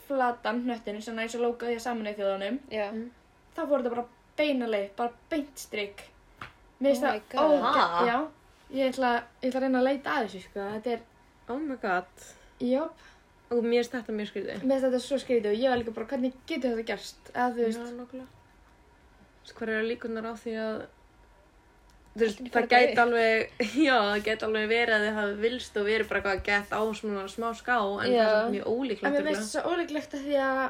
[0.09, 2.87] flatan nöttinu, svona eins og logoði að saminuð þjóðanum Já.
[3.57, 4.07] þá fór þetta bara
[4.38, 6.02] beina leið, bara beint strikk.
[6.81, 8.07] Mér finnst Oh það Ha?
[8.07, 8.16] já,
[8.78, 9.11] ég ætla,
[9.42, 11.00] ég ætla að reyna að leita að þessu, sko, þetta er,
[11.48, 12.26] Oh my god.
[12.61, 13.04] jöp,
[13.50, 14.62] Og mér finnst þetta mjög skrítið.
[14.62, 17.52] mér finnst þetta svo skrítið og ég var líka bara, hvernig getur þetta gerst, eða
[17.52, 17.81] þú veist.
[19.54, 23.52] Hvað eru líkunar á því að þú veist, Allt í það gæti alveg,
[23.88, 26.81] já, það gæti alveg verið að þið hafi vilst og verið bara eitthvað gett á
[27.00, 28.24] svona smá ská, en Já.
[28.24, 29.02] það er mjög en ólíklegt.
[29.02, 29.37] mér örugglega.
[29.38, 30.64] finnst þetta svo ólíklegt að því að,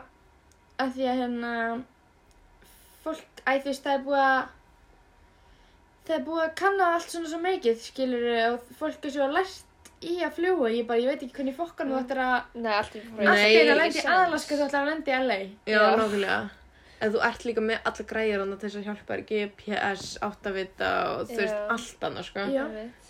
[0.85, 1.53] að því að hérna,
[3.05, 4.43] fólk, æ, þú veist, það er búið að,
[6.09, 9.65] það er búið að kanna allt svona svo mikið, skilur og fólk er svo lært
[10.09, 12.95] í að fljúa, ég bara, ég veit ekki hvernig fokkan þú ættir að, Nei, allt
[12.95, 13.27] í Nei.
[13.27, 14.05] allt er að lendi.
[14.15, 15.39] Alaska, þú ætlar að lendi í LA.
[15.67, 15.81] Já, Já.
[15.99, 16.39] nákvæmlega.
[17.01, 21.29] En þú ert líka með alla annað til þess að hjálpa þér GPS, áttavita og
[21.29, 22.47] þú veist, allt annað, sko.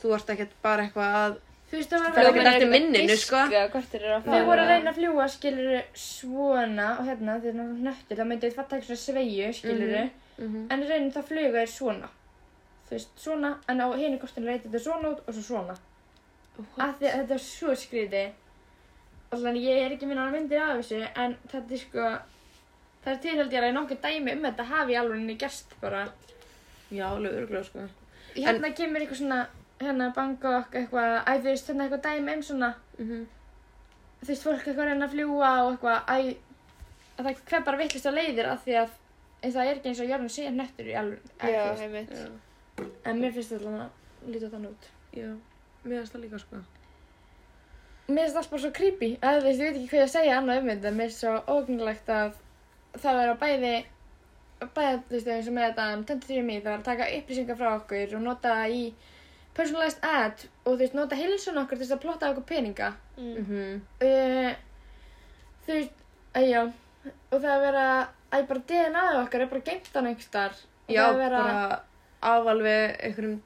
[0.02, 3.36] Þú ert ekkert bara eitthvað að, Þú veist, það var verið eftir minninu, sko.
[3.36, 8.16] Að Þau voru að reyna að fljúa, skilur, svona og hérna, þetta er náttúrulega nöttur,
[8.20, 10.66] það myndi þetta taka svona sveigju, skilur, Mhm.
[10.70, 12.08] en í rauninni þá fluga þeir svona.
[12.88, 15.76] Þú veist, svona, en á hinu kostinu reyti þetta svona út og svo svona.
[16.78, 18.30] Að þetta er svo skrítið.
[19.32, 22.18] Alltaf ég er ekki minna myndir af þessu en þetta er sko
[23.08, 26.04] það er tilhaldið að nokkuð dæmi um þetta hafi í alveg gerst bara
[26.88, 27.88] Já, alveg örgulega, sko.
[28.36, 29.40] hérna kemur eitthvað svona
[29.80, 33.26] hérna Bangkok eitthvað æ þú veist hérna eitthvað dæmi um svona Mm
[34.18, 36.16] þú veist fólk eitthvað að reyna að fljúa og eitthvað æ
[37.18, 38.96] að það hver bara vittlist á leiðir af því að
[39.42, 41.50] en það er ekki eins og jörðin sé hnettur í alveg Já.
[41.52, 42.24] Já,
[43.06, 45.30] en mér finnst þetta að líta þannig út já,
[45.84, 46.62] mér finnst það líka, sko.
[48.08, 50.36] mér finnst það bara svo creepy þú veist ég veit ekki hvað ég að segja
[50.40, 52.36] annað um þetta mér finnst svo ógnulegt að
[52.96, 53.74] það er að bæði
[54.74, 57.58] bæði þú veist eins og með þetta um 23 me það er að taka upplýsingar
[57.60, 58.82] frá okkur og nota það í
[59.58, 62.92] personalized ad og þú veist nota hilsun okkur til þess að plotta okkur peninga.
[63.18, 63.38] Mm.
[63.42, 64.52] Mm uh,
[65.66, 66.04] þú veist,
[66.38, 67.84] að já og það að vera,
[68.34, 70.56] að bara DNA-ið okkar er bara geimt á einhverstar
[70.88, 71.42] Já, bara
[72.24, 73.36] afalveg einhverjum,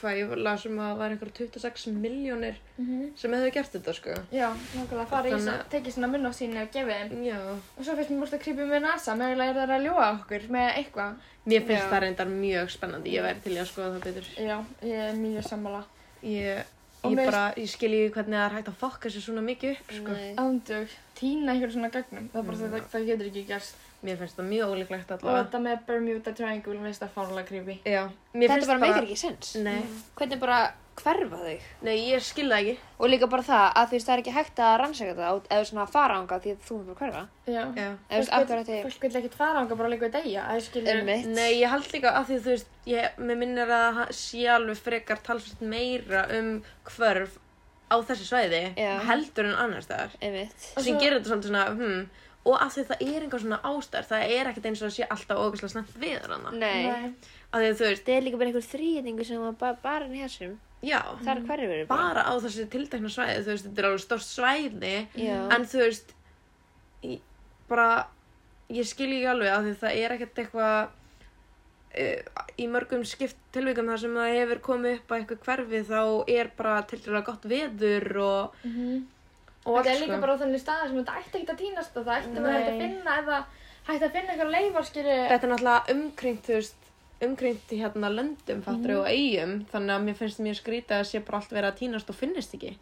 [0.00, 3.94] hvað ég las um að það var einhverjum 26 miljónir mm sem hefðu gert þetta,
[3.94, 4.14] sko.
[4.32, 7.38] já, nákvæmlega fara í Þannig- svona, tekið svona munn á síni og gefið þeim Já.
[7.78, 10.48] og svo finnst mér múst að creepy með NASA mögulega er það að ljúa okkur
[10.50, 11.14] með eitthvað
[11.48, 11.90] Mér finnst Já.
[11.90, 14.26] það reyndar mjög spennandi, ég væri til í að skoða það betur.
[14.36, 15.84] já, ég er mjög sammála
[16.22, 16.64] Ég,
[17.04, 20.16] ég bara, ég skilji hvernig það er hægt að fokka sér svona mikið upp, sko.
[20.42, 22.72] Ándug, tína einhver svona gögnum það, Mm.
[22.72, 23.74] það, það getur ekki gerst
[24.06, 25.44] Mér finnst það mjög ólíklegt og allavega.
[25.44, 28.02] þetta með Bermuda Triangle mér finnst það fárlega creepy Já.
[28.34, 29.56] Mér Þetta bara meikar ekki sens.
[29.56, 29.80] Nei,
[30.16, 30.58] Hvernig bara
[30.98, 31.56] hverfa þau?
[31.82, 32.76] nei, ég skil það ekki.
[32.98, 35.48] Og líka bara það að þú veist það er ekki hægt að rannsaka það og-
[35.50, 37.24] eða svona fara ánga því að þú er bara hverfa.
[37.46, 37.90] já, Já.
[38.10, 40.88] Þú veist akkur að fólk vil ekkert fara ánga bara líka í degja að skilur
[40.94, 41.26] Einmitt.
[41.26, 44.76] Nei, ég held líka að því þú veist, ég, mér minnir að það sé alveg
[44.76, 47.38] frekar talsvægt meira um hvörf
[47.90, 48.98] á þessu svæði Já.
[49.00, 50.10] heldur en annars staðar.
[50.22, 50.72] Einmitt.
[50.76, 52.10] Og sem svo- gerir þetta svolítið svona, hmm,
[52.48, 55.06] og af því það er einhver svona ástæður, það er ekkert eins og það sé
[55.14, 56.52] alltaf ógeðslega snemt við hana.
[56.56, 57.12] Nei.
[57.52, 60.08] Af því að þú veist, Það er líka bara einhver þrýðingu sem var bara, bara
[60.12, 60.54] þessum.
[60.82, 62.04] já, Það er hverfur bara.
[62.04, 65.38] bara á þessu tiltekna svæði, þú veist, þetta er alveg stórt svæði, Já.
[65.56, 66.14] en þú veist,
[67.04, 67.18] í,
[67.68, 67.88] bara,
[68.70, 70.88] ég skil ekki alveg af því það er ekkert eitthvað,
[71.98, 76.00] uh, í mörgum skipt tilvíkum þar sem það hefur komið upp á eitthvað hverfi þá
[76.38, 79.06] er bara tilvæglega gott veður og, Mhm.
[79.68, 80.20] Og Þetta er líka sko.
[80.20, 82.68] bara á þannig staði sem þetta ætti ekki að týnast og það ætti maður hægt
[82.72, 83.38] að finna eða
[83.88, 86.74] hægt að finna eitthvað leifarskýri Þetta er náttúrulega umkringt, þú veist,
[87.20, 88.98] umkringt í hérna löndum, fattur Mhm.
[89.00, 92.10] og eigum, þannig að mér finnst mjög skrítið að sé bara allt verið að týnast
[92.10, 92.76] og finnist ekki.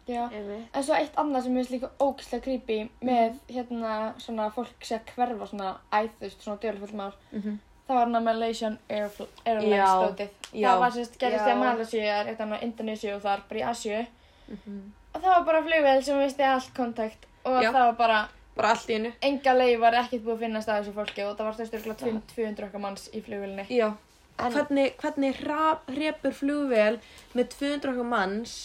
[0.73, 4.99] En svo eitt annað sem mér finnst líka ógislega creepy með hérna svona fólk sé
[4.99, 7.57] að hverfa svona æðust svona djölfull mál Mm -hmm.
[7.87, 10.19] það var hann Malaysian Airlines
[10.53, 10.69] Já.
[10.69, 11.53] það var sérst gerist Já.
[11.55, 14.05] í Malaysia, annað Indonesia og þar bara í Asju
[14.49, 14.91] Mhm.
[15.17, 17.71] Og það var bara flugvél sem visti allt kontakt og Já.
[17.71, 18.19] það var bara
[18.57, 19.11] Bara allt í einu.
[19.21, 22.65] enga leið var ekkert búið að finnast af þessu fólki og það var styrstulega 200
[22.67, 23.91] okkar manns í flugvélni Já.
[24.39, 26.99] En- Hvernig, hvernig hrepur flugvél
[27.33, 28.55] með 200 okkar manns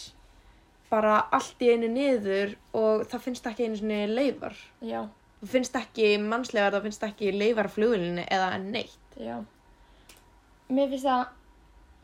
[0.92, 4.56] bara allt í einu niður og það finnst ekki einu svona leifar.
[4.84, 5.06] Já,
[5.42, 9.16] Það finnst ekki mannslegar, það finnst ekki leifar af flugvélinni eða neitt.
[9.16, 9.38] já
[10.70, 11.26] Mér finnst það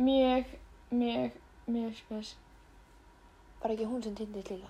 [0.01, 0.45] mjög,
[0.93, 1.31] mjög,
[1.69, 2.35] mjög spes
[3.63, 4.69] Var ekki hún sem týndist líka?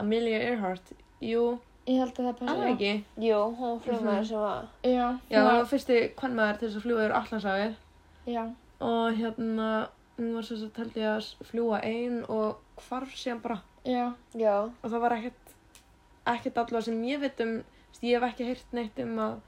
[0.00, 2.90] Amelia Earhart, jú, Ég held að það passi alveg ekki.
[3.26, 4.26] Jú, hún flugmaður Mhm.
[4.28, 4.68] sem var...
[4.84, 7.74] Já, Já, það það var fyrsti kvennmaður til þess að fljúa yfir Allandsafið.
[8.26, 8.44] Já,
[8.80, 12.56] og hérna hún var svo svo held ég að fljúa ein og
[12.88, 14.54] hvarf síðan bara já, Já.
[14.82, 15.54] og það var ekkert
[16.26, 17.64] ekkert allavega sem ég veit um
[18.02, 19.40] ég hef ekki heyrt neitt um að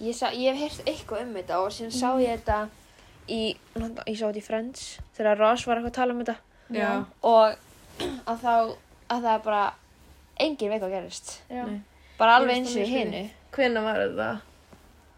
[0.00, 2.68] Ég, sa, ég hef heyrt eitthvað um þetta og síðan sá ég þetta
[3.28, 3.54] í,
[4.08, 6.36] ég sá þetta í Friends þegar Ross var eitthvað að tala um þetta
[6.74, 7.04] Já.
[7.22, 7.54] og
[8.26, 8.54] að þá
[9.12, 9.64] að það er bara
[10.42, 11.64] engin veit hvað gerist já.
[12.18, 14.30] Bara alveg eins og í hinu hvenær var þetta?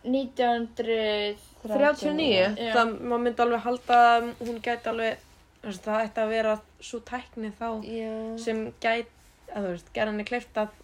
[0.05, 2.29] 1939 39?
[2.61, 2.73] Já.
[2.75, 5.23] Það maður myndi alveg halda að hún gæti alveg
[5.63, 8.11] þú veist, það ætti að vera svo tækni þá Já,
[8.45, 9.09] sem gæti
[9.55, 10.75] að þú veist, gera henni kleift að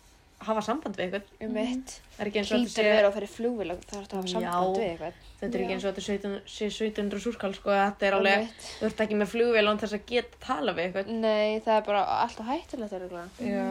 [0.46, 3.32] hafa samband við eitthvað um er og þetta hlýtur vera að fyrir
[3.74, 4.32] og það er að hafa Já.
[4.34, 7.74] samband við eitthvað þetta er ekki eins og þetta sé 17 sé 1700 súrkall sko,
[7.76, 11.12] þetta er alveg þú ert ekki með flugvél án þess að geta tala við eitthvað
[11.20, 13.28] Nei, það er bara alltaf hættulegt örugglega.
[13.44, 13.68] Já.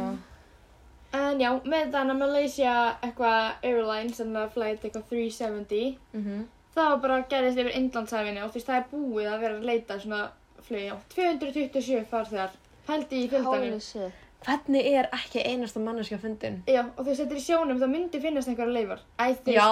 [1.20, 6.48] En já, með þannig að Malaysia eitthvað Airlines, þannig að flight eitthvað 370 Mm
[6.80, 9.68] það var bara gerðist yfir Indlandshæfinni og þú veist það er búið að vera að
[9.70, 10.22] leita svona
[10.68, 13.80] flug, já, 227 farþegar pældi í fjöldanum.
[14.46, 16.62] Hvernig er ekki einasta manneskja fundin?
[16.68, 19.56] Já, og þú veist þetta er í sjónum, það myndi finnast einhverja leifar Æ, þú
[19.58, 19.68] Já,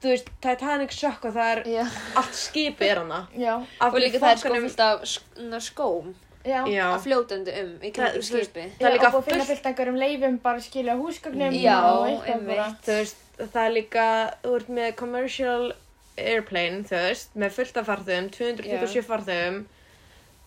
[0.00, 1.84] þú veist, Titanic sökk og það er Já.
[2.16, 3.18] allt skipið er hana.
[3.44, 6.62] Já, Af Og því líka það er sko fokkanum- fullt af sk- na, skóm já,
[6.72, 8.64] Já, að fljótandi um í Það- kringum þú veist, skipi.
[8.80, 11.76] það er Já, líka og búið að finna fullt einhverjum leifum bara skilja húsgögnum Já,
[11.84, 12.56] og eitthvað einmitt.
[12.56, 13.16] bara þú veist,
[13.52, 14.06] það er líka,
[14.42, 15.72] þú ert með commercial
[16.16, 19.60] airplane, þú veist, með fullt af farþegum, 227 farþegum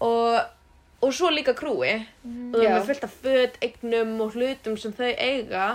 [0.01, 0.41] og
[1.03, 2.69] og svo líka krúi og þau Já.
[2.75, 5.67] eru fullt af föt, eignum og hlutum sem þau eiga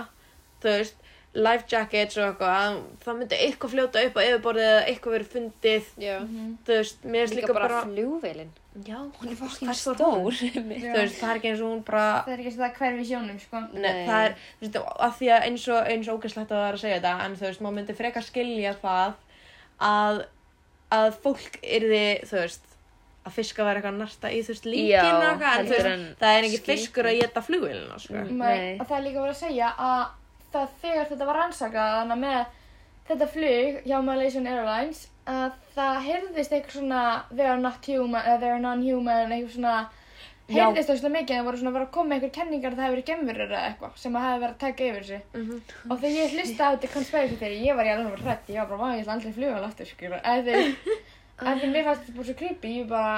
[0.63, 0.95] þú veist,
[1.37, 5.91] life jackets og eitthvað það myndi eitthvað fljóta upp á yfirborðið eða eitthvað verið fundið
[6.01, 6.15] Já.
[6.65, 8.49] þú veist, mér finnst Líka, líka bara, bara, flugvélin.
[8.87, 10.01] já, Hún er fokkin stór.
[10.01, 10.33] hún?
[10.81, 13.09] þú veist, það er ekki eins og hún bara Það er ekki það hverfi í
[13.11, 13.61] sjónum, sko.
[13.75, 14.01] Nei, Nei.
[14.09, 16.79] það er, þú veist, að því að eins og, eins og ógæslegt að það er
[16.79, 19.13] að segja þetta, en þú veist, maður myndi frekar skilja það
[19.93, 20.23] að,
[20.99, 22.68] að fólk yrði, þú veist,
[23.29, 25.75] að fiska væri eitthvað að narta í, þú veist, líkinu Já, og eitthvað, en þú
[25.75, 26.71] heldur veist, en það er ekki skipið.
[26.75, 28.13] fiskur að geta flugvélina, sko.
[28.13, 28.37] Mm.
[28.37, 28.57] Nei.
[28.59, 28.73] Nei.
[28.79, 30.01] Og það er líka verið að segja að
[30.53, 32.57] það þegar þetta var rannsakað þannig að með
[33.09, 38.39] þetta flug hjá Malaysian Airlines að það heyrðist eitthvað svona they are not human eða
[38.41, 39.75] they are non-human eitthvað svona
[40.49, 40.63] Já.
[40.65, 42.79] heyrðist það svona mikið en það voru svona að vera að koma einhver kenningar að
[42.79, 45.59] það hefur verið gemurur eða eitthvað sem að hafi verið að taka yfir sig Mhm.
[45.91, 48.69] og þegar ég hlusta á þetta conspiracy theory ég var ég alveg hrætt ég var
[48.71, 50.65] bara maður ég ætla aldrei að fluga alveg aftur skilur eða þegar
[51.47, 53.15] en þegar mér fannst þetta bara svo creepy ég bara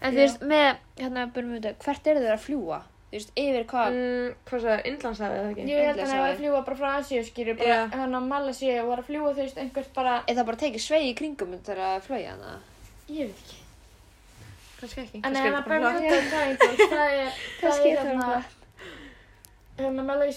[0.00, 0.68] En þú veist, með,
[1.00, 2.78] hérna, byrjum við þetta, hvert eru þau að fljúa?
[3.08, 3.88] Þú veist, yfir hvað?
[3.98, 5.62] Mm, hvað sagði, innlandshafið eða ekki?
[5.72, 7.80] ég held að Endlaust var að fljúga bara frá Asíu skilur bara Já.
[7.96, 10.62] hann á Malasíu og var að fljúga þú veist einhvert bara Er það bara að
[10.66, 12.50] tekið sveig í kringum þegar að flöja hana?
[13.08, 13.58] ég veit ekki
[14.78, 15.18] Kannski ekki.
[15.26, 15.42] En er
[16.92, 18.46] það er, það það hérna, bara-
[19.78, 20.28] hérna það er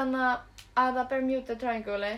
[0.00, 0.24] hana
[0.74, 2.12] að það Bermuda Triangle,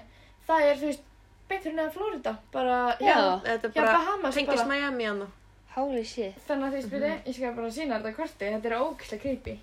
[0.49, 1.06] það er, þú veist,
[1.49, 3.17] fyrir neðan Florida, bara, Já.
[3.45, 4.69] Þetta er Já, bara, Bahamas tengist bara.
[4.75, 5.27] Miami hann.
[5.77, 6.35] Holy shit.
[6.49, 9.57] Þannig að þú veist, byrju, ég skal bara sína þetta korti, þetta er ógæslega creepy.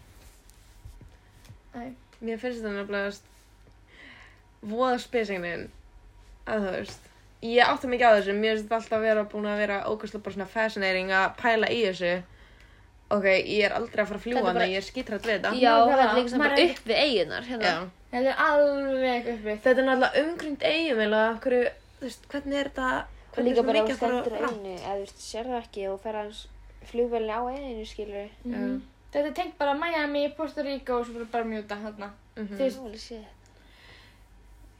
[1.75, 1.93] Æ,
[2.23, 3.23] Mér finnst þetta nefnilega, veist,
[4.63, 5.65] voða spesingnin,
[6.47, 7.09] að þú veist,
[7.43, 10.23] ég átti mikið á þessu, mér finnst þetta alltaf að vera búin að vera ógæslega
[10.23, 12.13] bara svona fascinating að pæla í þessu.
[13.13, 15.25] Ok, ég er aldrei að fara að fljúa Þetta er hana, bara- ég er skítrætt
[15.27, 15.51] við þetta.
[15.59, 17.65] Já, þetta það- er líka sem bara upp við eigunar, hérna.
[17.73, 17.89] Já.
[18.13, 19.59] Þetta er alveg uppið.
[19.65, 21.67] Þetta er náttúrulega umgrind eigum, eða hverju,
[21.99, 22.89] þú veist, hvernig er þetta,
[23.33, 24.57] hvernig líka er ef mikið að fara fram?
[24.59, 26.47] einu, eða þú veist, sér það ekki og fer hans
[26.91, 28.81] flugvelni á einu, skilur Mhm.
[29.13, 32.09] Þetta er tengt bara Miami, Puerto Rico og svo bara Bermuda, hérna.
[32.35, 32.47] Mhm.
[32.57, 33.25] Þú veist, Holy shit.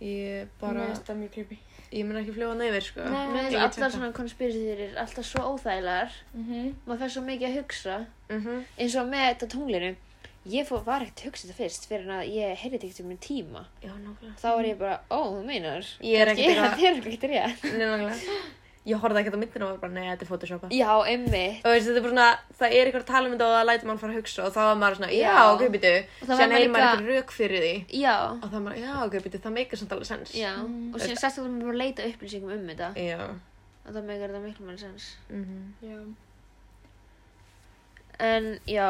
[0.02, 1.58] Ég bara, mér finnst það mjög creepy.
[1.94, 3.04] ég mun ekki fljúa neyfir, sko.
[3.06, 3.28] Nei.
[3.30, 3.90] Mér finnst allar tjekka.
[3.94, 6.12] svona konspirasiðurir alltaf svo óþægilegar.
[6.36, 6.74] Mhm.
[6.88, 8.06] Maður fer svo mikið að hugsa.
[8.30, 8.64] Mhm.
[8.80, 9.96] Eins og með þetta tunglinu.
[10.46, 13.08] Ég fór, var ekkert að hugsa þetta fyrst fyrir að ég heyrði þetta ekkert um
[13.14, 13.62] minn tíma.
[13.84, 14.34] Já, nákvæmlega.
[14.42, 15.86] Þá var ég bara, ó, þú meinar.
[16.04, 17.64] Ég er ekkert eitthvað- þetta er ekkert rétt.
[17.64, 18.36] Nei, nákvæmlega.
[18.84, 20.68] Ég horfði ekkert á myndina og var bara, nei, þetta er photoshopa.
[20.76, 21.44] Já, emmi.
[21.64, 22.26] Og veist, þetta er bara svona,
[22.60, 24.52] það er eitthvað að tala um þetta og það lætur mann fara að hugsa og
[24.52, 25.38] þá var maður svona, já, Já.
[25.54, 25.94] ok, býtu.
[26.04, 27.72] Og það Sen var heyrir maður líka- eitthvað rauk fyrir því.
[28.04, 28.16] Já.
[28.34, 30.36] Og það er maður, já, ok, býtu, það meikar samt alveg sens.
[30.36, 30.52] Já.
[30.60, 30.92] Mm.
[30.92, 32.90] Og síðan sérstaklega mér bara að leita upplýsingum um þetta.
[33.00, 33.22] Já.
[33.88, 35.08] Og það meikar þetta miklu meira sens.
[35.32, 35.64] Mhm.
[35.88, 36.00] Já.
[38.20, 38.88] En já,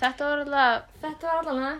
[0.00, 1.76] þetta var alltaf Þetta var allavega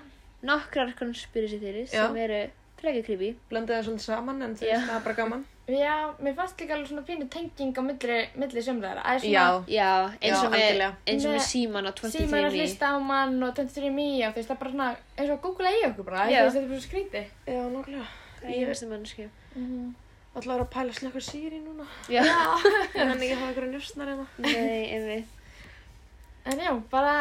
[0.47, 2.07] nokkrar conspiracy theories Já.
[2.07, 2.41] sem eru
[2.81, 3.35] frekar creepy.
[3.51, 5.45] Blöndu það svolítið saman en það er bara gaman.
[5.67, 9.03] Já, mér fannst líka alveg svona pínu tenging á milli, milli sömræðara.
[9.03, 9.47] Er svona Já.
[9.67, 9.89] Já,
[10.21, 10.91] eins og með, algjörlega.
[11.11, 14.37] eins og með síman á símar að 23 hlusta á mann og 23 me og
[14.37, 16.27] þú veist, það er bara svona eins og að googla í okkur bara.
[16.29, 17.27] Þú veist, þetta er bara svo skrítið.
[17.51, 18.11] Já, nákvæmlega.
[18.37, 19.31] Það er einasta mannsku.
[19.57, 19.95] Mm
[20.37, 21.87] Alltaf er að pæla slökkur síri núna.
[22.13, 22.21] Já.
[22.21, 24.27] En þannig ég hafa einhverju njósnar hérna.
[24.45, 25.29] Nei, einmitt.
[26.45, 27.15] En já, bara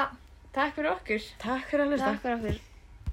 [0.56, 1.28] takk fyrir okkur.
[1.44, 2.08] Takk fyrir að hlusta.
[2.14, 2.64] Takk fyrir okkur.